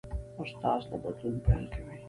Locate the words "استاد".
0.41-0.81